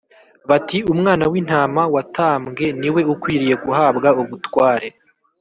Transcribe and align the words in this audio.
bati 0.49 0.77
“Umwana 0.93 1.23
w’Intama 1.31 1.81
watambwe 1.95 2.65
ni 2.79 2.89
we 2.93 3.01
ukwiriye 3.13 3.55
guhabwa 3.63 4.09
ubutware, 4.21 4.87